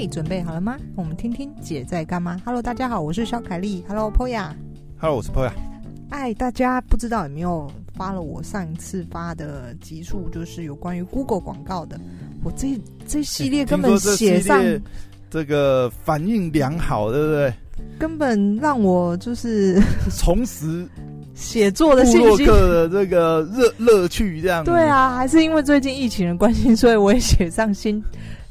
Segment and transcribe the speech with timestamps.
[0.00, 0.76] 嘿，准备好了吗？
[0.94, 2.40] 我们听听姐在干嘛。
[2.44, 3.84] Hello，大家好，我是小凯丽。
[3.88, 4.50] Hello，Poya。
[4.96, 5.50] Hello，我是 Poya。
[6.10, 11.98] 哎，大家不知道有没有发了我上一次发的集数，就是有关于 Google 广告的。
[12.44, 14.80] 我这这系列根本写上这，
[15.30, 17.52] 这个反应良好，对不对？
[17.98, 19.82] 根本让我就是
[20.16, 20.86] 重拾
[21.34, 24.62] 写作的信心的这个乐乐趣，这样。
[24.62, 28.00] 对啊，还是因为最近疫情的关系，所以我也写上心。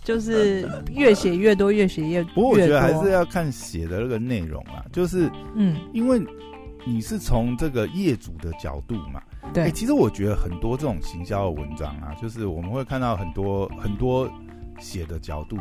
[0.08, 2.34] 就是越写越多，越写越多。
[2.34, 6.18] 不过我觉得还是要看写的那个内容啊，就是嗯，因为
[6.86, 9.22] 你是从这个业主的角度嘛，
[9.54, 9.72] 对、欸。
[9.72, 14.32] 其实我觉得很多这种行销的文章啊，就是我们会看到很多很多
[14.80, 15.58] 写的角度，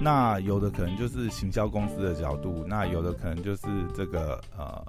[0.00, 3.62] 那有的可能就是行销公司的角度，那有的可能就是
[3.94, 4.82] 这个呃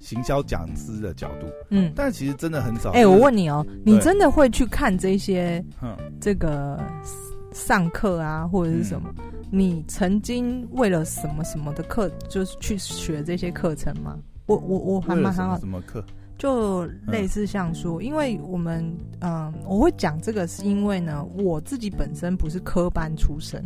[0.00, 1.92] 行销讲师的角度，嗯。
[1.94, 2.90] 但其实真的很少。
[2.90, 5.64] 哎、欸，我问你哦、喔，你真的会去看这些？
[5.80, 6.76] 嗯，这个。
[7.52, 9.12] 上课啊，或者是什么？
[9.18, 14.18] 嗯、你曾经为了什么什么的课，就是去学这些课程吗？
[14.46, 15.58] 我我我还蛮好。
[15.58, 16.04] 什么课？
[16.38, 18.84] 就类似像说，嗯、因为我们
[19.18, 23.64] 嗯、呃，我会讲这个，是因为呢，我自己本身不是科班出身，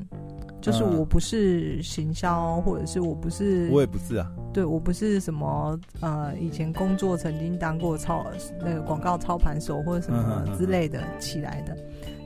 [0.61, 4.33] 就是我不是行销，或者是我不是，我也不是啊。
[4.55, 8.25] 对，我不是什么呃，以前工作曾经当过操
[8.61, 11.77] 那个广告操盘手或者什么之类的起来的。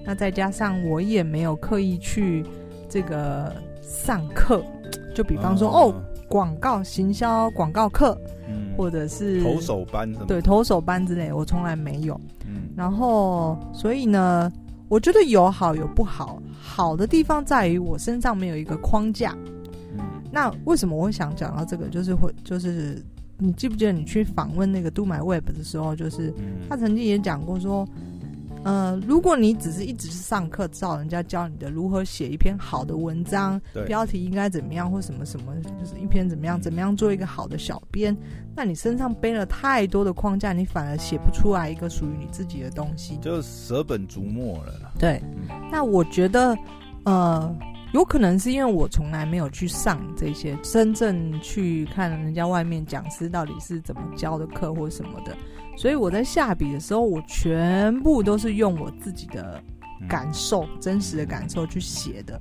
[0.07, 2.45] 那再加上我也没有刻意去
[2.89, 4.65] 这个上课，
[5.13, 5.95] 就比方说哦，
[6.29, 8.17] 广告行销广告课，
[8.49, 12.19] 嗯，或者是投手班什么，对，投手班之类，我从来没有。
[12.47, 14.51] 嗯，然后所以呢，
[14.89, 19.37] 我觉得有好有不好，好的地方在于我身上没有一个框架。
[19.99, 21.89] 嗯，那为什么我会想讲到这个？
[21.89, 23.05] 就是会就是
[23.39, 26.33] 你记不记得你去访问那个 Do My Web 的时候，就是
[26.69, 27.85] 他曾经也讲过说。
[28.67, 38.17] 呃，如果你只是一直是上课，照人家教你的如何写一篇好的文章，标题应该怎么样，或什么什么，就是一篇怎么样，怎么样做一个好的小编，
[38.57, 44.91] 那你身上背了太多的框架，你反而写不出来一个属于你自己的东西，就舍本逐末了啦。
[44.99, 45.23] 对，
[45.71, 46.59] 那我觉得，
[47.05, 47.57] 呃，
[47.93, 55.37] 有可能是因为我从来没有去上这些，真正去看人家外面讲师到底是怎么教的课或什么的。
[55.77, 59.63] 所以我在下笔的时候，我全部都是用我自己的
[60.09, 62.41] 感受、嗯、真实的感受去写的。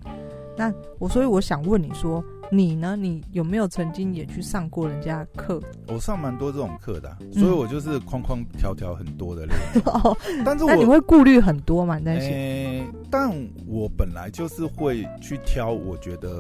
[0.58, 2.96] 那我所以我想问你说，你呢？
[2.96, 5.62] 你有没有曾经也去上过人家课？
[5.90, 9.56] 我上蛮多这种课的、啊，所以我就是框框条条很多的人。
[9.86, 12.00] 哦，但是我那你会顾虑很多嘛？
[12.00, 13.30] 那些、欸，但
[13.68, 16.40] 我本来就是会去挑，我觉得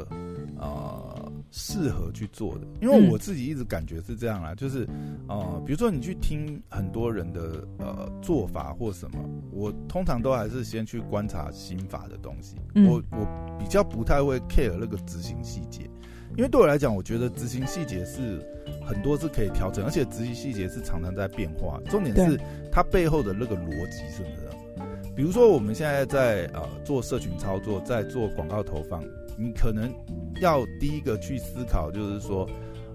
[0.58, 0.64] 啊。
[0.64, 1.15] 呃
[1.58, 4.86] 适合去做的，因为我自己一直感觉是这样啦，嗯、就是，
[5.26, 9.20] 呃，比如说你去听很多人的呃做法或什么，
[9.54, 12.58] 我通常都还是先去观察心法的东西。
[12.74, 13.26] 嗯、我我
[13.58, 15.90] 比较不太会 care 那个执行细节，
[16.36, 18.46] 因为对我来讲，我觉得执行细节是
[18.86, 21.80] 很多是可以调整，而且执行细节是常常在变化。
[21.90, 22.38] 重点是
[22.70, 24.86] 它背后的那个逻辑是什么？
[25.16, 29.02] 比如说我们现在在呃做社群操作，在做广告投放。
[29.38, 29.94] 你可能
[30.42, 32.46] 要第一个去思考，就是说，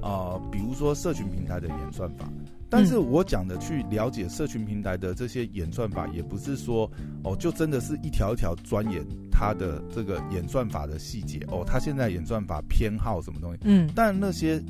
[0.01, 2.29] 啊、呃，比如说社群平台的演算法。
[2.73, 6.89] 但是我讲的去了解社群平台的这些演算法，也不是说
[7.25, 13.59] 哦，就真的是一条一条钻研它的这个演算法的细节哦，它现在演算法偏好什么东西。
[13.65, 14.63] 嗯，但那些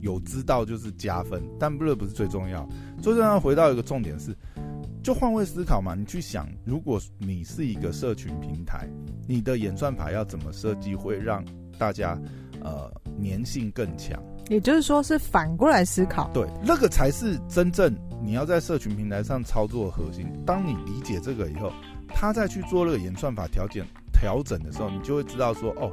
[0.00, 2.68] 有知道就是加分，但不，不是最重要。
[3.00, 4.36] 最重要回到一个重点是。
[5.04, 8.88] 就换位思考嘛，你去想，如果你是一个社群平台，
[9.28, 11.44] 你的演算法要怎么设计，会让
[11.78, 12.18] 大家
[12.62, 12.90] 呃
[13.22, 14.18] 粘性更强？
[14.48, 16.30] 也就是说，是反过来思考。
[16.32, 20.26] 对，那个才是真正你要在社群平台上操作的核心。
[20.46, 21.70] 当你理解这个以后，
[22.08, 25.92] 他再去做那个演算法调整调整的时候，你就会知道说，哦。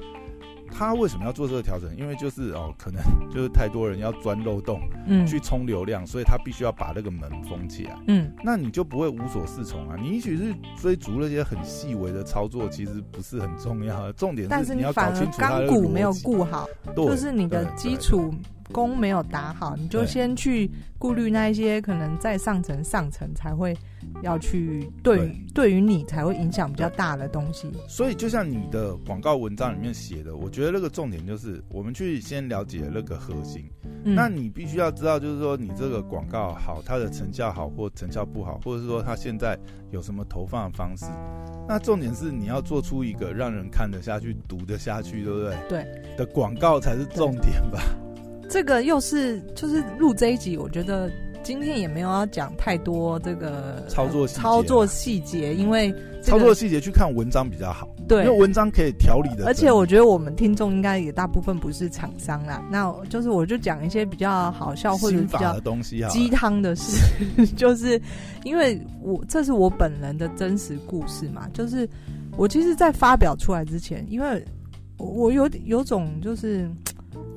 [0.71, 1.95] 他为什么要做这个调整？
[1.95, 9.95] 因为就是哦，可能 就是太多人要钻漏洞，嗯，去冲流量，所以他必须要把那个门封起来，嗯，那你就不会无所适从啊。
[10.01, 18.33] 你也许是追逐那些很细微的操作，其实不是很重要，重点是你要搞清楚它的钢骨没有固好，就是你的基础。
[18.71, 23.75] 功没有打好，你就先去顾虑那一些可能在上层上层才会
[24.21, 27.71] 要去对对，对于你才会影响比较大的东西。
[27.87, 33.63] 所以就像你的广告文章里面写的，我觉得那个重点就是我们去先了解那个核心。
[34.03, 39.57] 嗯、那你必须要知道，就是说你这个广告好，它的成效好或成效不好，或者是说它现在
[39.91, 41.05] 有什么投放的方式。
[41.67, 45.55] 那重点是你要做出一个让人看得下去、读得下去，对不对？
[45.69, 45.85] 对。
[46.17, 47.79] 的广告才是重点吧。
[48.49, 51.09] 这个又是就是录这一集，我觉得
[51.43, 55.91] 今天也没有要讲太多这个操作操作细节，因为、
[56.21, 57.87] 这个、操作细节去看文章比较好。
[58.07, 59.45] 对，因为文章可以调理的。
[59.45, 66.97] 而且我觉得我们听众应该也大部分不是厂商啦，那就是我就讲一些比较好笑或者比较的东西鸡汤的事，
[67.55, 67.99] 就是
[68.43, 71.87] 因为我这是我本人的真实故事嘛，就是
[72.37, 74.45] 我其实，在发表出来之前，因为
[74.97, 76.69] 我有有种就是。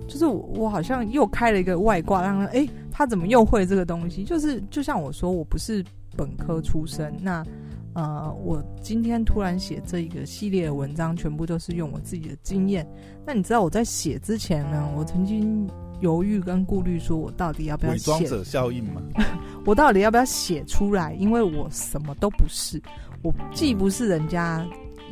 [0.06, 4.22] 就是我好像又开了一个外挂，让他哎，他怎么又会这个东西？
[4.22, 5.84] 就是就像我说，我不是
[6.16, 7.44] 本科出身，那
[7.92, 12.86] 呃，我今天突然写这一个系列的文章，全部都是用我自己的经验。
[13.26, 15.68] 那你知道我在写之前呢，我曾经
[16.00, 18.12] 犹豫跟顾虑，说我到底要不要写？
[18.12, 19.02] 伪装者效应吗？
[19.66, 21.14] 我到底要不要写出来？
[21.14, 22.80] 因为我什么都不是，
[23.22, 24.64] 我既不是人家。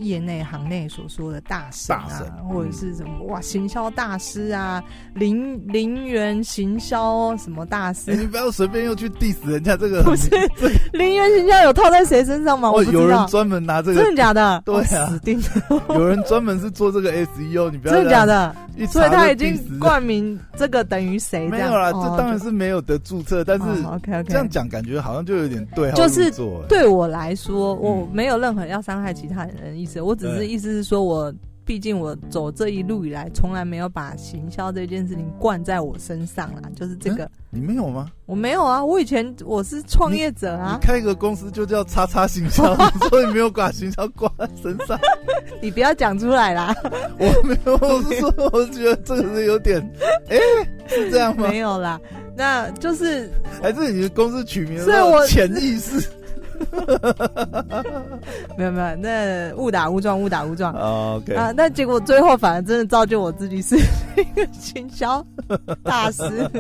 [0.03, 4.83] 业内行内所说的大神啊，神或者是什么哇，行销大师啊，
[5.15, 8.11] 零零元行销什么大师？
[8.13, 10.29] 欸、你不要随便又去 diss 人家这个，不是
[10.93, 12.71] 零元行销有套在谁身上吗？
[12.71, 14.63] 我有人专门拿这个，真的假的？
[14.67, 15.83] 对啊，死定了！
[15.97, 18.55] 有人专门是做这个 SEO，你不要真的假的？
[18.89, 21.49] 所以他已经冠名这个等于谁？
[21.49, 26.31] 没有啦，这当然是没有得注册，但是 OK OK，这样讲感觉好像就有点对，就是
[26.69, 29.92] 对我来说，我没有任何要伤害其他人的意思。
[30.01, 31.33] 我只是意思是说，我
[31.65, 36.63] 毕竟我走这一路以来，从来没有把行销这件事情灌在我身上啦。
[36.75, 38.11] 就是这个，你没有吗？
[38.27, 42.75] 我没有啊，我以前我是创业者啊，开一个公司就叫叉叉行销，
[43.09, 44.99] 所以没有把行销挂在身上。
[45.63, 46.75] 你不要讲出来啦！
[47.19, 49.81] 我没有，我是说，我觉得这个是有点，
[50.29, 50.37] 哎，
[50.89, 51.49] 是这样吗？
[51.49, 52.01] 没有啦，
[52.37, 53.31] 那就是
[53.63, 56.09] 还是你的公司取名是我潜意识。
[58.57, 60.73] 没有没有，那误打误撞，误打误撞。
[60.73, 63.77] Oh, OK 啊，那结果最后反而真的造就我自己是
[64.23, 65.25] 一个行销
[65.83, 66.51] 大师。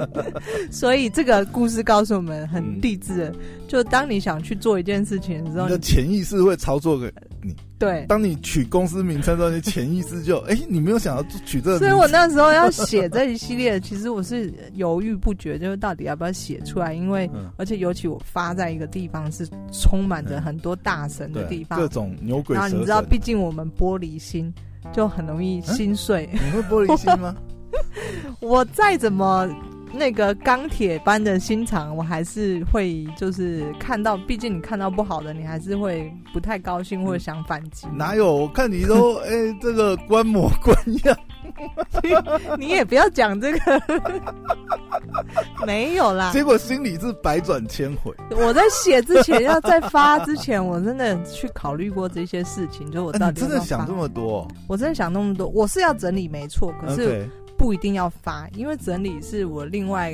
[0.71, 3.37] 所以这个故事告诉我们很励志的，嗯、
[3.69, 7.13] 就当你想去做一件事情的时候，你的潜意识会操作给
[7.43, 7.55] 你。
[7.79, 11.79] 对，当你取公司名称的时候，你潜意识就哎、欸，你没有想要取这个。
[11.81, 22.71] 所以我那时候要写这一系列，其实我是犹豫不决，就是到底要不要写出来，因为、嗯、而且尤其我发在一个地方是充满着很多大神的地方，各种牛鬼蛇神。
[22.71, 24.55] 然后你知道，毕竟我们玻璃心，
[24.93, 26.25] 就很容易心碎。
[26.27, 27.37] 啊、你会玻璃心吗？
[28.41, 29.49] 我再怎么。
[29.95, 37.87] 那个钢铁般的心肠，我还是会就是看到，毕竟你看到不好的，你还是会不太高兴或者想反击。
[37.95, 38.35] 哪有？
[38.35, 40.75] 我看你都 哎、欸，这个观摩观
[41.05, 41.15] 样，
[42.59, 43.59] 你也不要讲这个，
[45.67, 46.33] 没有啦。
[46.33, 48.13] 结果心里是百转千回。
[48.31, 54.47] 我在写之前，要在发之前，我真的去考虑过这些事情，就我到底真的想这么多。
[54.69, 57.29] 我真的想那么多，我是要整理没错，可是。
[57.59, 60.13] 不一定要发，因为整理是我另外，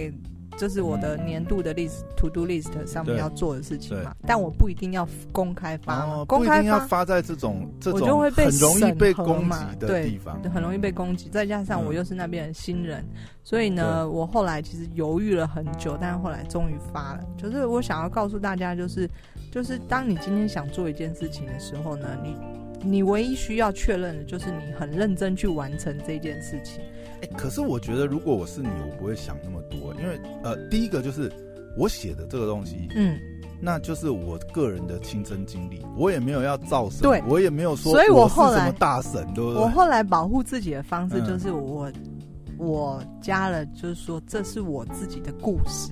[0.59, 4.15] 就是我的年度的 list、嗯、to do list 上面要做的事情嘛。
[4.27, 11.29] 但我不一定要公开发，哦、公开发要发在这种这种我就会被很容易被攻击的地方，对，很容易被攻击。
[11.29, 17.25] 再加上我又是那边的新人，嗯、所以呢，我后来其实犹豫了很久，但是后来终于发了。
[17.37, 19.09] 就是我想要告诉大家，就是
[19.53, 22.37] 就是当你今天想做一件事情的时候呢，你
[22.83, 26.81] 你唯一需要确认的就是你很认真去完成这件事情。
[27.23, 31.31] 欸，可是我觉得，如果我是你，我不会想那么多，因为呃，第一个就是
[31.77, 33.19] 我写的这个东西，嗯，
[33.61, 39.61] 那就是我个人的亲身经历，我也没有要造神，对，我也没有说，所以我后来什么大神，对不对？
[39.61, 41.95] 我后来保护自己的方式就是我、嗯、
[42.57, 45.91] 我加了，就是说这是我自己的故事，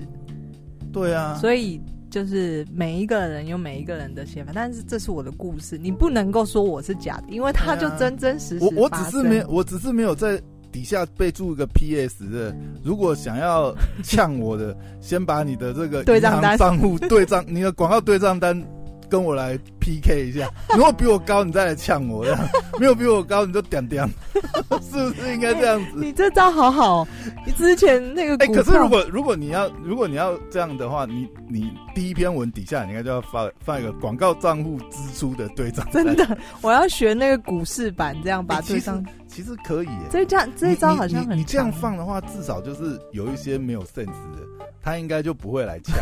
[0.93, 8.69] 对啊，所以就是每一个人有每一个人的写法，但是这是我的故事，你不能够说我是假的，因为它就真真实实、啊。
[8.75, 10.41] 我我只是没有，我只是没有在。
[10.69, 13.73] 底下备注一个 PS 的，如果想要
[14.03, 18.61] 呛我的，先把你的这个对账单账户对账， 你的广告对账单
[19.09, 20.49] 跟我来 PK 一下。
[20.75, 22.39] 如果比我高，你再来呛我这样；
[22.79, 24.07] 没有比我高，你就点点，
[24.81, 25.87] 是不是应该这样子？
[25.95, 27.07] 你这招好好，
[27.45, 35.87] 你之前那个哎、欸，可是如果如果你要如果你要这样的话，你你第一篇文底下你应该就要发发一个广告账户支出的对账。
[35.91, 39.03] 真的，我要学那个股市版，这样把对账。
[39.37, 44.41] 其实可以耶，这这这一招好像很你，这样放的话，至少就是有一些没有 sense 的，
[44.81, 45.95] 他应该就不会来呛。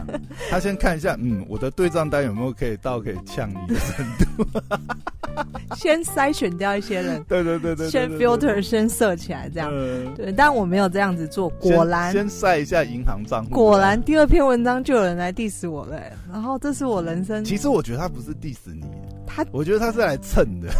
[0.48, 4.46] 他先看一下，嗯，我的对账单有没有可以到可以呛你的程度。
[5.76, 9.70] 先筛选掉一些人，对对对对，先 filter 先设起来这样。
[9.70, 13.50] 嗯、对，但我没有这样子做，果然先晒一下银行账户。
[13.50, 16.00] 果然第二篇文章就有人来 diss 我了，
[16.32, 17.44] 然后这是我人生。
[17.44, 18.86] 其实我觉得他不是 diss 你，
[19.26, 20.70] 他我觉得他是来蹭的。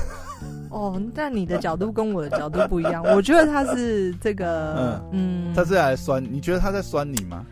[0.70, 3.02] 哦，但你的角度跟我的角度不一样。
[3.02, 4.74] 我觉得他是这个，
[5.12, 6.22] 嗯，嗯他是来酸。
[6.22, 7.44] 你觉得他在酸你吗？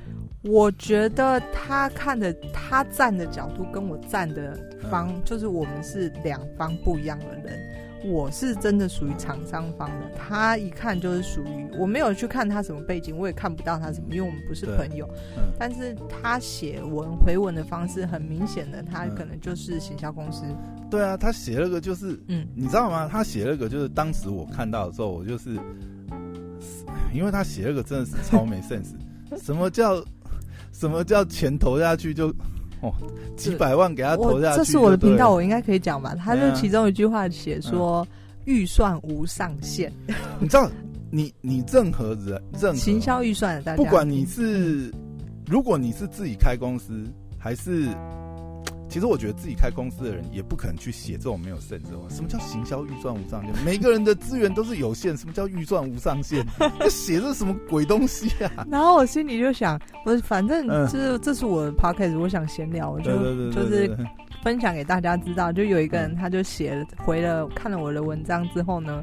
[0.47, 4.57] 我觉得他看的他站的角度跟我站的
[4.91, 7.59] 方，嗯、就是我们是两方不一样的人。
[8.05, 15.09] 我是真的属于厂商方的，他一看就是属于我没有去看他什么背景，我也看不到他什么，因为我们不是朋友。
[15.37, 20.45] 嗯、但是他写文回文的方式很明显的，他可能就是行销公司。
[20.88, 23.09] 对啊，他写了个就是，嗯，你知道吗？
[23.11, 25.59] 他写了个就是当时我看到的时候，我就是，
[27.12, 28.93] 因为他写了个真的是超没 sense。
[29.43, 29.97] 什么叫
[30.78, 32.28] 什么叫钱投下去就？
[32.83, 32.92] 哦，
[33.38, 36.14] 几百万给他投下去，这是我的频道，我应该可以讲吧？
[36.14, 38.06] 他就其中一句话写说，
[38.45, 39.90] 预算无上限。
[40.38, 40.71] 你知道，
[41.11, 44.92] 你你任何人，任何行销预算的大家，不管你是，
[45.47, 47.02] 如果你是自己开公司
[47.38, 47.88] 还是。
[48.88, 52.09] 其实我觉得自己开公司的人也不可能去写这种没有甚至的话。
[52.09, 53.64] 什么叫行销预算无上限？
[53.64, 55.16] 每个人的资源都是有限。
[55.16, 56.47] 什么叫预算无上限？
[56.88, 58.66] 写这什么鬼东西啊？
[58.71, 63.88] 然后我心里就想，我反正就是这是我的 podcast，我想闲聊，我就就是
[64.47, 65.50] 分享给大家知道。
[65.53, 69.03] 就有一个人，他就写了回了看了我的文章之后呢，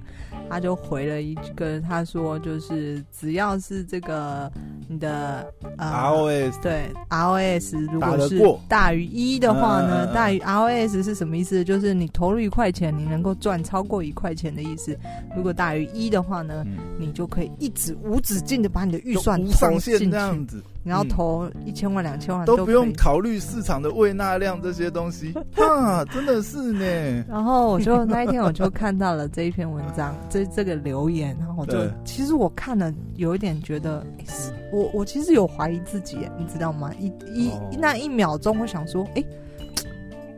[0.50, 4.50] 他就回了一个，他说就是只要是这个
[4.88, 5.46] 你的
[5.78, 9.82] 呃 ROS 对 ROS 如果是大于一的话。
[9.82, 11.62] 呢，大于 ROS 是什么意思？
[11.62, 14.98] 就是你投入一块钱，你能够赚超过一块钱的意思。
[15.36, 20.64] 如果大于一的话呢，嗯、你就可以一直无止境的把你的预算投上限这样子。
[20.84, 27.26] 你要投一千万、两千万都不用考虑市场的胃纳量这些东西 啊，真的是呢。
[27.28, 36.92] 然后我就那一天我就看到了这一篇文章，这这个留言，然后我就其实我看了有一点觉得，欸、我我其实有怀疑自己，你知道吗？
[37.00, 39.26] 一一、哦、那一秒钟，我想说，哎、欸。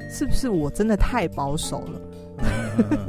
[0.08, 2.00] 是不是我真的太保守了？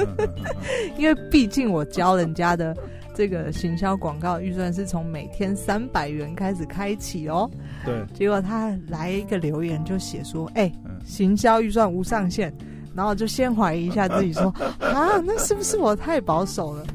[0.98, 2.76] 因为毕竟我教人家的
[3.16, 7.50] 这个行销广告预算是从每天三百元开始开启哦。
[7.84, 8.04] 对。
[8.12, 10.72] 结果他来一个留言就写说：“哎、欸，
[11.04, 12.52] 行销预算无上限。”
[12.94, 14.44] 然后就先怀疑一下自己说
[14.80, 16.86] ：“啊，那是不是我太保守了？”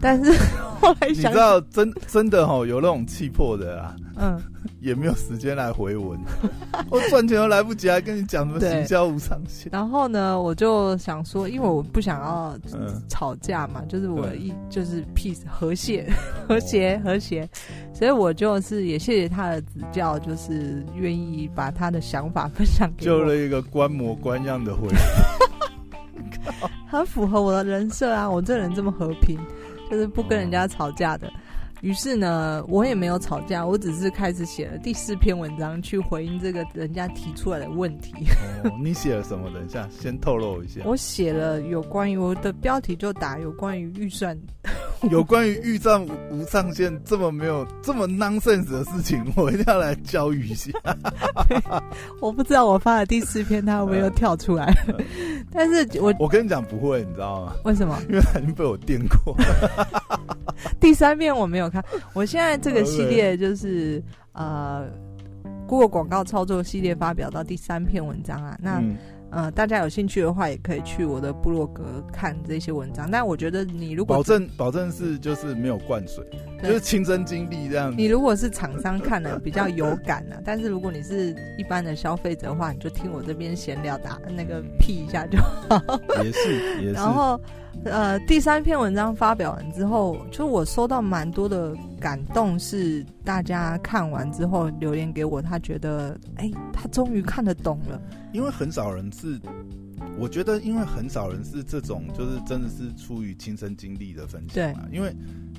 [0.00, 0.32] 但是
[0.80, 3.96] 后来想，你知道，真真的哦，有那种气魄的啊。
[4.16, 4.40] 嗯。
[4.80, 6.16] 也没有时间来回文，
[6.88, 9.68] 我赚钱都来不及，还跟你讲什么行销无上限。
[9.72, 12.56] 然后呢，我就想说，因为我不想要
[13.08, 16.08] 吵架嘛，嗯、就是我一就是 peace 和谐
[16.46, 17.48] 和谐和谐，
[17.92, 23.18] 所以我就是也谢谢他的指教，就是愿意把他的想法分享给我。
[23.18, 24.94] 就了一个观模观样的回 文，
[26.88, 28.30] 很符合我的人设啊！
[28.30, 29.36] 我这人这么和平，
[29.90, 31.30] 就是不跟人家吵架的。
[31.80, 38.12] 于是呢，我也没有吵架，我只是开始写了第四篇文章去回应这个人家提出来的问题。
[38.64, 39.48] 哦，你写了什么？
[39.50, 40.80] 等一下，先透露一下。
[40.84, 44.36] 我写了有关于我的标题就打有关于预算，
[45.10, 50.70] 有关于预算无上限这么没有这么 nonsense 的事情， 我一定要来教育一下。
[52.20, 54.72] 我不知道我发的第四篇他会不会又跳出来，
[55.52, 57.54] 但是我我跟你讲不会，你知道吗？
[57.64, 57.96] 为什么？
[58.08, 59.36] 因为他已经被我电过。
[60.80, 64.02] 第三篇我没有看，我现在这个系列就是
[64.32, 64.86] 呃
[65.66, 68.78] ，Google 广告操作系列发表到第三篇文章啊，那。
[68.80, 68.96] 嗯
[69.30, 71.82] 呃，大家有兴趣的话，也可以去我的部落格
[72.12, 73.10] 看这些文章。
[73.10, 76.24] 但我觉得你如果保证保证是就是没有灌水，
[76.62, 77.96] 就是亲身经历这样子。
[77.96, 85.78] 你如果是厂商看的比较有感啊，但是如果你是一般的消费者的话，你就听我这边闲聊打那个屁一下就好。
[86.24, 86.92] 也是也是。
[86.92, 87.38] 然后
[87.84, 98.00] 呃，第三篇文章发表完之后，就我收到蛮多的感动，是大家看完之后留言给我，他觉得哎、欸，他终于看得懂了。
[98.32, 99.38] 因为很少人是，
[100.18, 104.86] 我觉得，因为很少人是这种，就是真的是出于亲身经历的分享啊。
[104.88, 105.14] 对因为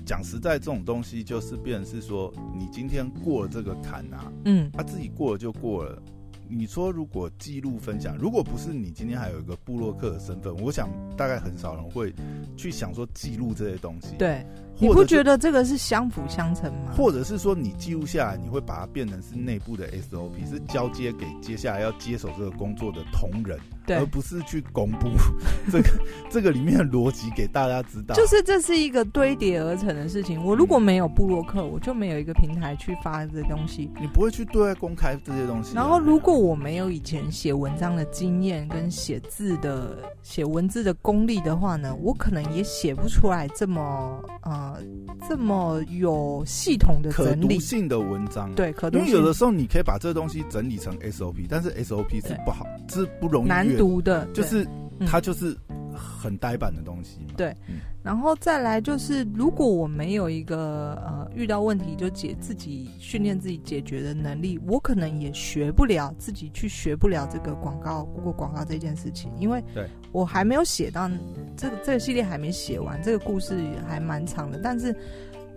[0.06, 6.02] 讲实在，这种东西就是变成是说，你今天过了这个坎啊，嗯，他、啊、自己过了就过了。
[6.50, 12.12] 你说如果记录分享，如果不是你今天还有一个布洛克的身份，我想大概很少人会
[12.58, 14.16] 去想说记录这些东西。
[14.18, 14.46] 对。
[14.82, 16.94] 你不觉得这个是相辅相成吗？
[16.96, 25.10] 或者是说，你记录下来，你会把它变成是内部的 SOP，是交接给接下来要接手这个工作的同仁，对，而不是去公布
[25.72, 25.90] 这个
[26.30, 28.16] 这个里面的逻辑给大家知道。
[28.16, 30.44] 就是这是一个堆叠而成的事情。
[30.44, 33.90] 我如果没有布洛克，我就没有一个平台去发这些东西。
[34.00, 35.74] 你不会去对外公开这些东西。
[35.76, 43.82] 然后，如果我没有以前写文章的经验跟写字的写文字的功力的话呢，我可能也写不出来这么
[44.42, 44.76] 啊。
[44.78, 44.84] 呃
[45.28, 49.08] 这么有系统的整理可读性的文章，对，可读性。
[49.08, 54.68] 因为有的时候你可以把这个东西整理成 SOP，但是 SOP 是不好，是不容易难读的，就是
[55.08, 55.56] 它就是
[55.96, 57.36] 很呆板的东西嘛。
[57.38, 69.64] 对，嗯、然后再来就是，如果我没有一个呃遇到问题就解自己训练自己解决的能力，我可能也学不了自己去学不了这个广告，Google 广告这件事情，因为
[70.12, 71.10] 我还没有写到
[71.56, 74.94] 这个这个系列还没写完，这个故事也还蛮长的，但是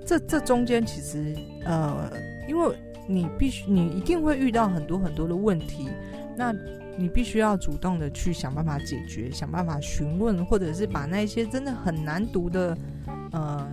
[0.07, 2.09] 这这中间其实呃，
[2.49, 2.73] 因为
[3.09, 5.89] 你必须你一定会遇到很多很多的问题，
[6.37, 6.55] 那。
[6.97, 12.77] 你必须要主动的去想办法解决，想办法询问，或者是把那些真的很难读的
[13.33, 13.67] 呃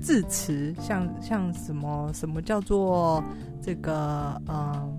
[0.00, 3.24] 字词，像像什么什么叫做
[3.62, 4.96] 这个呃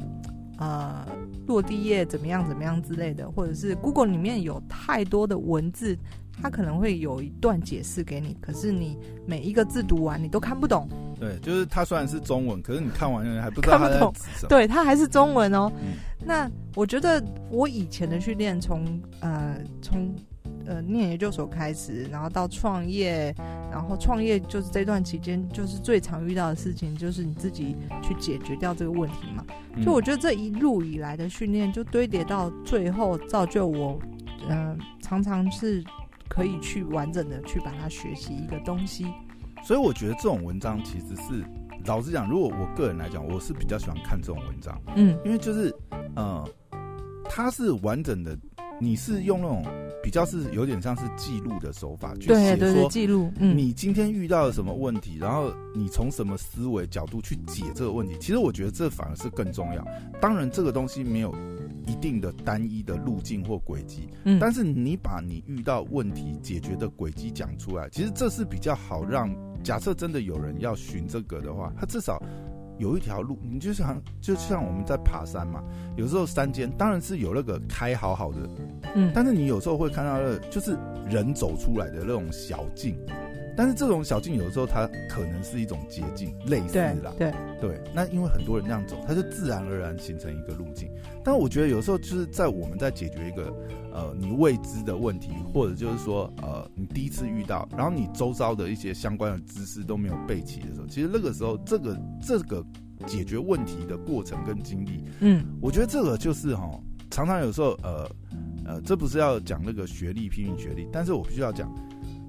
[0.57, 1.05] 呃
[1.45, 5.97] 落地页怎么样怎么样之类的，或者是 Google 里面有太多的文字，
[6.41, 10.87] 它可能会有一段解释给你，可是你每一个字读完你都看不懂。
[11.19, 14.11] 对，就是它虽然是中文，可是你看完还不知道它在 指什么。
[14.11, 14.49] 看不懂。
[14.49, 15.71] 对，它还是中文哦。
[15.81, 20.13] 嗯、那我觉得我以前的训练，从呃从
[20.67, 23.33] 呃念研究所开始，然后到创业，
[23.71, 29.43] 然后创业就是这段期间，就是最常遇到的事情，就是你自己去解决掉这个问题嘛。
[29.83, 33.99] 就我觉得这一路以来的训练，就堆叠到最后，造就我
[34.47, 35.83] 嗯、呃、常常是
[36.29, 39.05] 可以去完整的去把它学习一个东西。
[39.63, 41.43] 所以我觉得这种文章其实是，
[41.83, 45.73] 老实讲，如果我个人来讲，我是比较喜欢看这种文章，嗯，因为就是，
[46.15, 46.47] 呃，
[47.27, 48.37] 它是完整的，
[48.79, 49.65] 你是用那种
[50.03, 59.83] 比较是有点像是记录的手法去写说记录，嗯，你今天遇到了什么问题，然后你从什么思维角度去解这个问题，其实我觉得这反而是更重要。
[60.21, 61.33] 当然，这个东西没有。
[61.87, 69.35] 一定的单一的路径或轨迹，嗯，但是你把你遇到问题解决的轨迹讲出来，其实这是比较好让。
[69.63, 72.21] 假设真的有人要寻这个的话，他至少
[72.77, 73.37] 有一条路。
[73.41, 75.61] 你就像就像我们在爬山嘛，
[75.97, 78.37] 有时候山间当然是有那个开好好的，
[78.95, 80.77] 嗯，但是你有时候会看到那就是
[81.09, 82.95] 人走出来的那种小径。
[83.57, 87.81] 但是这种小径有的时候它可能是一种捷径，类似啦，对对，对。
[87.91, 90.87] 那因为很多人那样走，它就自然而然形成一个路径。
[91.23, 93.51] 但我觉得有时候就是在我们在解决一个
[93.91, 102.63] 呃你未知的问题，或者就是说呃你第一次遇到，然后你周遭的一些相关的知识都没有备齐的时候，其实那个时候这个这个
[103.07, 106.69] 解决问题的过程跟经历，嗯，我觉得这个就是哈，
[107.09, 108.07] 常常有时候呃
[108.65, 111.73] 呃，这不是要讲那个学历批评学历，但是我必须要讲。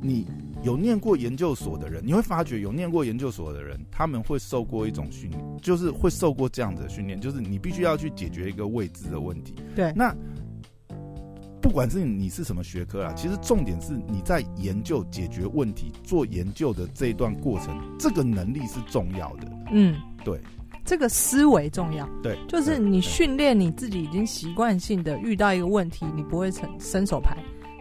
[0.01, 0.27] 你
[0.63, 9.55] 有念过研究所的人，你会发觉有念过研究所的人，他们会受过一种训练，就是会受过这样子的训练，就是你必须要去解决一个未知的问题。
[9.75, 10.15] 对，那
[11.61, 19.49] 不管是你是什么学科啦，其实重点是你在研究解决问题、做研究的这一段过程，这个能力是重要的。
[19.73, 20.41] 嗯，对，
[20.85, 22.09] 这个思维重要。
[22.23, 27.37] 对，就是你训练你自己已经习惯性的遇到一个问题，你不会伸伸手牌。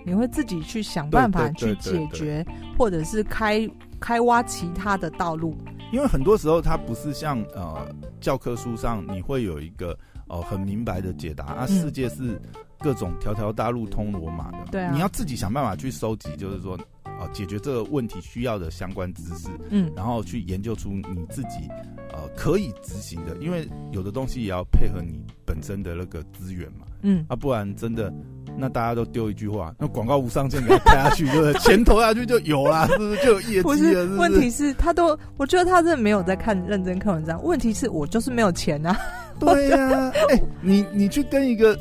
[0.08, 2.46] 你会自己去想办法去解决，
[2.78, 5.54] 或者是开开挖其他的道路。
[5.92, 9.98] 因为很多时候它不是像呃教科书上你会有一个
[10.30, 12.40] 呃很明白的解答啊，世界是
[12.80, 21.68] 各种条条大路通罗马的，对啊，你要自己想办法去收集，就是说呃解决这个问题需要的相关知识，嗯，然后去研究出你自己
[22.14, 28.14] 呃可以执行的，因为有的东西也要配合你本身的那个资源嘛，嗯，啊，不然真的。
[28.58, 31.54] 那大家都丢一句话，那广告无上限给他开下去，对不对？
[31.60, 33.64] 钱投下去就有啦， 是不是就有业绩了？
[33.64, 34.06] 不是？
[34.18, 37.42] 问题是他都，我觉得他真的没有在看认真看文章。
[37.44, 38.98] 问题是我就是没有钱啊。
[39.40, 41.78] 对呀、啊，哎、欸，你你去跟一个，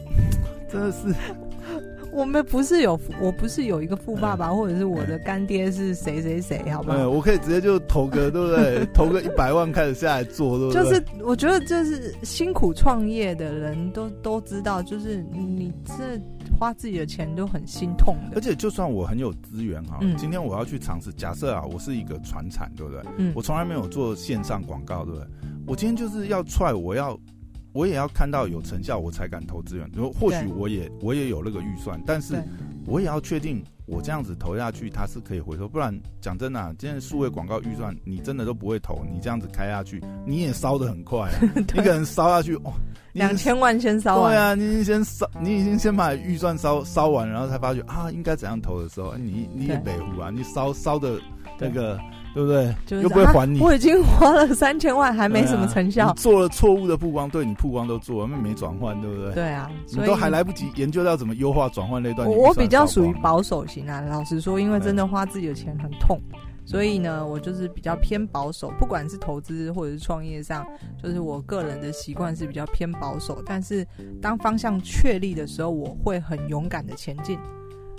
[0.71, 1.15] 真的是。
[2.13, 7.11] 我们不是有，我不是有一个富爸爸，或者是我的干爹是谁谁谁，好不好？
[7.11, 8.87] 我可以直接就投个，对不对？
[8.95, 10.83] 投个一百万开始下来做，对不对？
[10.83, 16.19] 就是我觉得，就是辛苦创业的人都都知道，就是你这
[16.57, 18.37] 花自己的钱都很心痛的。
[18.37, 23.03] 而且，就算我很有资源哈，嗯、今天我要去尝试，假设啊，我是一个传产，对不对？
[23.19, 25.29] 嗯，我从来没有做线上广告，对不对？
[25.67, 27.19] 我今天就是要踹，我要。
[27.73, 29.87] 我也要看到有成效，我才敢投资源。
[30.19, 32.43] 或许我也我也有那个预算，但是
[32.87, 35.69] 我也要确定我这样子投下去，它是可以回收。
[35.69, 41.39] 不然讲真的啊，今天数位广告预算你真的都不会投，你这样子开下去，你也烧的很快啊。
[41.55, 42.73] 你可能烧下去，哇，
[43.17, 44.33] 两千万先烧完。
[44.33, 51.19] 对啊，你已经先烧，你已经先把预算烧烧完，然后才发觉啊，应该怎样投的时候，你你也北湖啊，你烧烧的
[51.59, 51.99] 那个。
[52.35, 52.71] 对不对？
[52.85, 53.59] 就是、又不会还你。
[53.61, 56.09] 我已经花了三千万，还没什么成效。
[56.09, 59.33] 啊、做了错误的曝光，对你曝光都做了，没转换，对不对？
[59.33, 62.29] 对啊，你都还来不及研究到怎么优化转换那段。
[62.29, 66.21] 我比较属于保守型啊，老实说，因为真的花自己的钱很痛，
[66.67, 68.71] 所以呢，我就是比较偏保守。
[68.79, 70.67] 不管是投资或者是创业上，
[71.03, 73.41] 就是我个人的习惯是比较偏保守。
[73.47, 73.87] 但是
[74.21, 77.39] 当方向确立的时候，我会很勇敢的前进。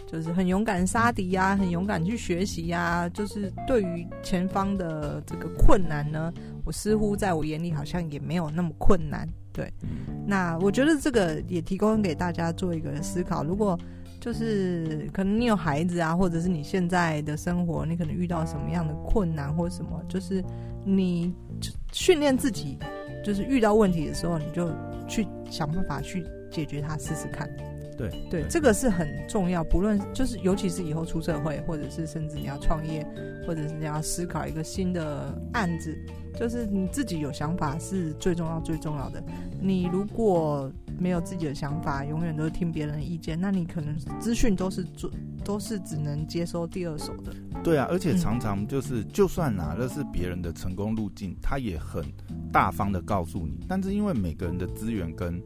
[0.09, 3.09] 就是很勇敢杀敌呀，很勇敢去学习呀、啊。
[3.09, 6.31] 就是对于前方的这个困难呢，
[6.63, 9.27] 我似乎在我眼里好像也没有那么困难。
[9.51, 9.69] 对，
[10.25, 13.43] 那我觉得这个也提供给大家做一个思考。
[13.43, 13.77] 如果
[14.27, 20.43] 就是可能你有孩子啊，或者是你现在的生活，你可能遇到什么样的困难或者什么，就是
[20.83, 21.33] 你
[21.93, 22.77] 训练自己，
[23.23, 24.69] 就是遇到问题的时候，你就
[25.07, 27.49] 去想办法去解决它，试试看。
[27.97, 29.63] 对对，这个是很重要。
[29.63, 33.05] 不论就是尤其是以后出社会，或者是甚至你要创业，
[33.45, 35.97] 或者是你要思考一个新的案子，
[36.35, 39.23] 就是你自己有想法是最重要最重要的。
[39.59, 45.09] 你如果没有自己的想法，永远都是听别人的意见，那你可能资讯都是做
[45.43, 47.33] 都是只能接收第二手的。
[47.63, 52.03] 对啊，而且常常就是，嗯、就算拿的是别人的成功路径，他也很
[52.51, 53.65] 大方的告诉你。
[53.67, 55.41] 但是因为每个人的资源跟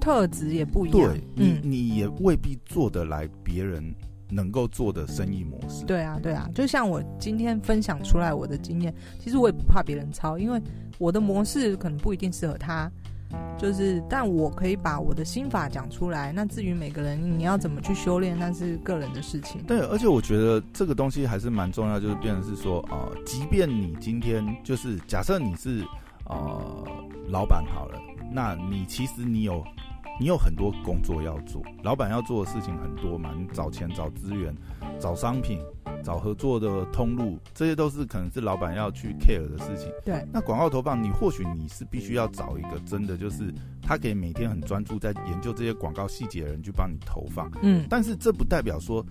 [0.00, 3.94] 特质也不一样，对，你、嗯、你也未必做得来别人
[4.30, 5.84] 能够做的生意模式。
[5.84, 10.60] 对啊，对啊，就像我今天分享出来我的经验，其实我也不怕别人抄，因为
[10.98, 12.90] 我的模式可能不一定适合他，
[13.58, 16.32] 就是但我可以把我的心法讲出来。
[16.32, 19.60] 那至于每个人你要怎么去修炼，那是个人的事情。
[19.64, 25.84] 对，而且我觉得这个东西还是蛮重要，就是变成是说，呃，即便你今天就是假设你是
[26.26, 26.84] 呃
[27.28, 27.98] 老板好了，
[28.32, 29.64] 那你其实你有。
[30.20, 34.54] 你有很多工作要做，老板要做的事情很多嘛，你找钱、找资源、
[34.98, 35.58] 找商品、
[36.04, 39.90] 找合作的通路，这些都是可能是老板要去 care 的事情。
[40.04, 47.50] 对，那广告投放，你或许你是必须要找一个真的就是他可以每天很专注在研究这些广告细节的人去帮你投放。
[47.62, 49.02] 嗯，但是这不代表说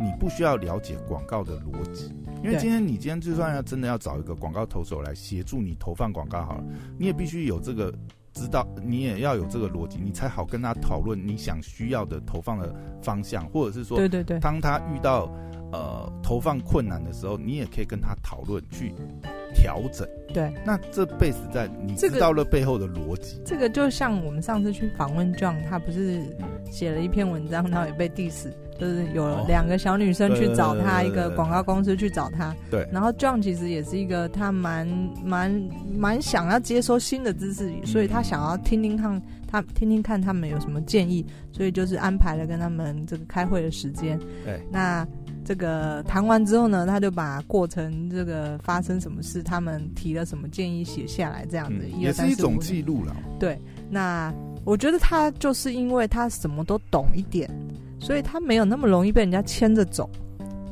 [0.00, 6.64] 你不需要了解广告的逻辑，因为今天你今天就算要真的要找一个广告投手来协助你投放广告好了，
[6.98, 7.94] 你也必须有这个。
[8.36, 12.72] 知道你也要有这个逻辑，你才好跟他讨论你想需要的投放的
[13.02, 15.32] 方向，或者是说，对对对，当他遇到
[15.72, 18.92] 呃投放困难的时候，你也可以跟他讨论去
[19.56, 20.06] 调整。
[20.34, 23.40] 对，那这 base 在你知道了背后的逻辑。
[23.44, 26.20] 这个就像我们上次去访问 John，他不是
[26.70, 28.48] 写了一篇文章，然后也被 diss。
[28.78, 32.54] 就是有两个小女生去找他，一个广告公司去找他。
[32.70, 32.86] 对。
[32.92, 34.86] 然后 John 其实也是一个他蛮
[35.24, 35.50] 蛮
[35.96, 44.18] 蛮想要接收新的知识，所以他想要听听看他听听看他们有什么建议，所以就是安排了跟他们这个开会的时间。
[44.44, 44.60] 对。
[44.70, 45.08] 那
[45.46, 51.88] 这个谈完之后呢，他就把过程这个发生什么事，他们提了什么建议写下来，这样子。
[51.98, 53.16] 也是一种记录了。
[53.38, 53.58] 对。
[53.88, 57.48] 那我觉得他就是因为他什么都懂一点。
[57.98, 60.08] 所以他没有那么容易被人家牵着走，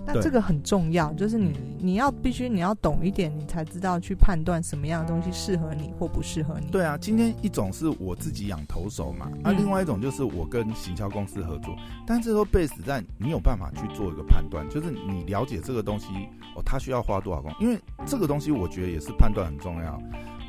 [0.06, 6.66] 那这个很重要，就是你你要必须你要懂一点，你才知道去判断什么样的东西适合你或不适合你。
[6.66, 11.74] 对啊，今天一种是我自己养投手嘛，那、另外一种就是我跟行销公司合作，
[12.06, 16.06] 但这都 base 在你有办法去做一个判断，就是你了解这个东西
[16.54, 19.98] 哦，它需要花多少工，因为这个东西我觉得也是判断很重要，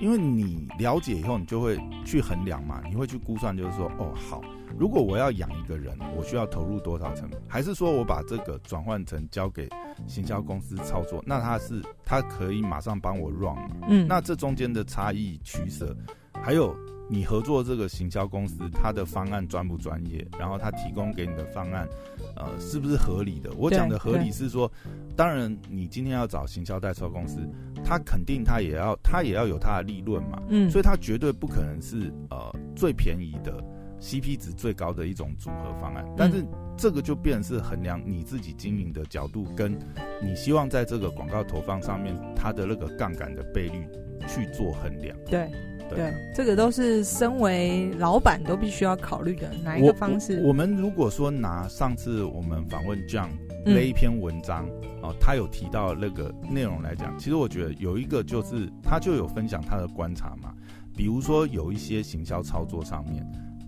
[0.02, 4.42] 因为你了解以后，你就会去衡量嘛，你会去估算，就是说哦好。
[4.78, 7.42] 如果我要养一个人，我需要投入多少成本？
[7.48, 9.70] 还是说我把这个转换成交给
[10.08, 11.24] 行销公司操作？
[11.26, 13.58] 那他是他可以马上帮我 run？
[13.88, 15.96] 嗯，那这中间的差异取舍，
[16.44, 16.76] 还有
[17.10, 20.26] 你合作这个行销公司，他的方案专不专业？
[20.38, 21.88] 然后他提供给你的方案，
[22.36, 23.52] 呃，是不是合理的？
[23.58, 24.70] 我讲的合理是说，
[25.16, 27.40] 当然你今天要找行销代销公司，
[27.84, 33.64] 他肯定他也要他也要有他的利润嘛，嗯，所以他绝对不可能是呃最便宜的。
[34.06, 36.46] CP 值最高的一种组合方案，但是
[36.78, 39.76] 这个就变成是衡量你自己经营的角度，跟
[40.22, 43.88] 你希望在这个广告投放上面，它的那个杠杆的倍率
[44.28, 45.18] 去做衡量。
[45.26, 45.50] 对
[45.90, 50.40] 对，对，这个都是身为老板都必须要考虑的哪一个方式。
[50.42, 53.30] 我，我们如果说拿上次我们访问 John
[53.66, 60.54] 那一篇文章，嗯，哦，他有提到那个内容来讲，其实我觉得有一个就是他就有分享他的观察嘛，
[60.96, 63.26] 比如说有一些行销操作上面。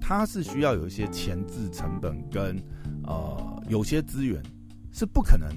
[0.07, 2.55] 它是需要有一些前置成本跟
[3.03, 4.41] 呃有些资源
[4.93, 5.49] 是不可能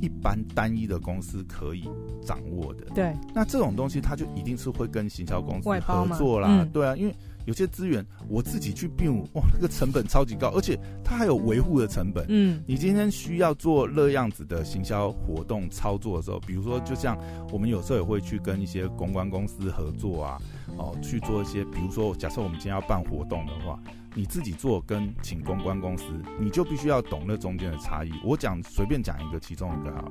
[0.00, 1.86] 一般单一的公司可以
[2.24, 2.86] 掌握的。
[2.94, 6.48] 对，那这种东西它就一定是会跟行销公司合作啦。
[6.48, 12.24] 嗯、对啊，因为有些资源我自己去并，哇，那个成本超级高，而且它还有维护的成本。
[12.30, 17.18] 嗯，你今天需要做那样子的行销活动操作的时候，比如说就像
[17.52, 20.40] 我们有时候也会去跟一些公关公司合作啊。
[20.76, 23.78] 哦，去做一些，比如说，假设我们今天要办活动的话，
[24.14, 26.04] 你自己做跟请公关公司，
[26.38, 28.10] 你就必须要懂那中间的差异。
[28.24, 30.04] 我讲随便讲一个，其中一个啊，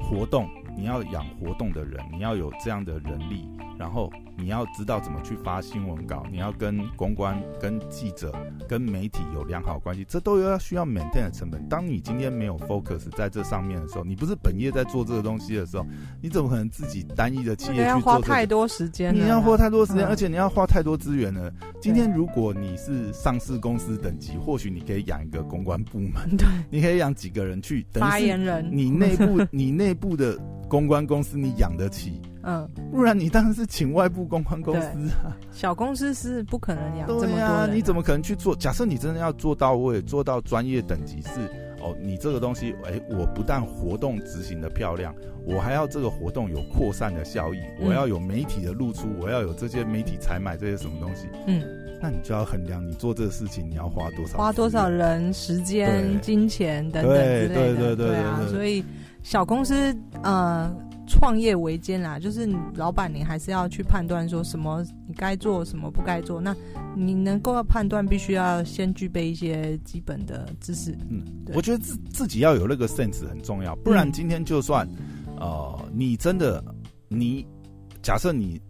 [0.00, 0.48] 活动
[0.80, 3.46] 你要养活动的人，你要有这样的人力，
[3.78, 8.34] 然后你要知道怎么去发新闻稿，你要跟公关、跟记者、
[8.66, 11.62] 跟媒体有良好关系，这都要需要 maintain 的成本。
[11.68, 15.84] 当你今天没有 focus 在这上面的时候，你不是本业在做这个东西的时候，
[16.22, 17.90] 你怎么可能自己单一的企业去做、这个？
[17.90, 21.52] 要花太多时间，你要花太多时间，嗯、而且你要花太多资源了。
[21.78, 30.38] 今天如果你是上市公司等级，或许你可以养一个公关部门， 对，你可以养几个人去发言人，你内部你内部的。
[30.70, 34.86] 公关公司你养得起，嗯，不然你当然是请外部公关公司
[35.22, 35.36] 啊。
[35.50, 38.54] 小公司是不可能养这么多你怎么可能去做？
[38.54, 41.40] 假设你真的要做到位，做到专业等级是
[41.82, 45.12] 哦，你这个东西，哎、欸，我不但活动执行的漂亮，
[45.44, 51.62] 我还要这个活动有扩散的效益，嗯、我要有媒体的露出，我要有这些媒体采买这些什么东西，嗯，
[52.00, 58.84] 那你就要衡量你做这个事情你要花多少，花多少人、时间、金钱等等之类的，对对对对对，对啊，所以。
[59.22, 60.74] 小公司呃，
[61.06, 66.40] 创业维艰啦，就是老板你还是要去判断说什么你该做什么不该做。
[66.40, 66.54] 那
[66.96, 70.96] 你能够要判断，必须要先具备一些基本的知识。
[71.08, 71.22] 嗯，
[71.54, 74.88] 我觉得自自己要有那个 sense 很重要，不然今天就算、
[75.26, 76.64] 嗯、呃，你真的
[77.08, 77.46] 你
[78.02, 78.60] 假设你。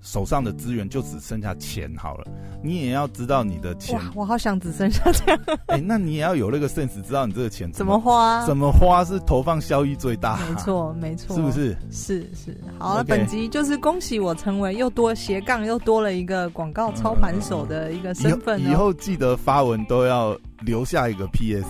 [0.00, 2.24] 手上的资源就只剩下钱好了，
[2.62, 3.98] 你也要知道你的钱。
[3.98, 5.38] 哇，我好想只剩下钱。
[5.66, 10.38] 哎、欸，那你也要有那个 sense，知道你这个钱怎么，花，怎么花是投放效益最大。
[10.48, 11.76] 没错，没错，是不是？
[11.90, 12.56] 是是。
[12.78, 18.70] 好了本集就是恭喜我成为又多斜杠又多了一个广告操盘手的一个身份、哦嗯。
[18.70, 21.66] 以后记得发文都要留下一个 PS。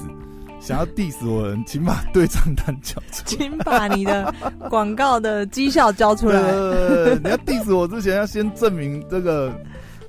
[0.60, 3.24] 想要 diss 我请把对账单交出来。
[3.24, 4.32] 请把你的
[4.68, 6.38] 广告的绩效交出来。
[6.40, 9.52] 呃，你要 diss 我之前，要先证明这个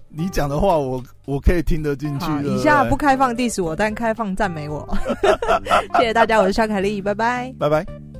[0.09, 2.25] 你讲的话我，我我可以听得进去。
[2.43, 4.87] 以下不开放 diss 我，但开放赞美我。
[5.97, 8.10] 谢谢大家，我是肖凯丽，拜拜，拜拜。